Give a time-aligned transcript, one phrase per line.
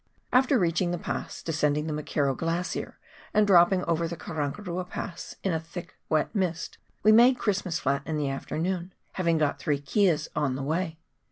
[0.33, 2.97] After reaching the Pass, descending the McKerrow Glacier,
[3.35, 8.01] and dropping over the Karangarua Pass in a thick wet mist, we made Christmas Flat
[8.07, 10.97] in the afternoon, having got three keas on the way.